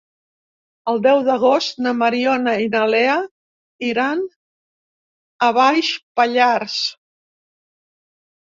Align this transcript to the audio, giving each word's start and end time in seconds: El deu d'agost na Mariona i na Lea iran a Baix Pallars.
El 0.91 1.01
deu 1.07 1.19
d'agost 1.27 1.83
na 1.87 1.91
Mariona 1.97 2.55
i 2.63 2.71
na 2.77 2.81
Lea 2.93 3.17
iran 3.91 4.25
a 5.49 5.51
Baix 5.59 5.91
Pallars. 6.21 6.79